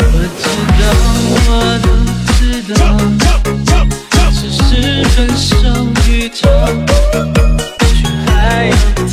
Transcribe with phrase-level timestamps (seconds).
[0.00, 0.04] 我
[0.38, 0.44] 知
[0.78, 0.80] 道
[1.34, 1.46] 我
[1.82, 1.86] 都
[2.34, 2.40] 知
[2.74, 2.80] 道
[4.30, 4.62] 只是
[5.10, 5.50] 分手
[6.06, 6.40] 预兆
[7.94, 8.30] 却还
[8.66, 9.08] 要讨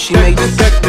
[0.00, 0.79] she made the deck